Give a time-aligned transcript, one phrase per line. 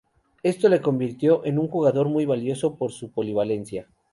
[0.41, 3.85] Esto le convirtió en un jugador muy valioso por su polivalencia.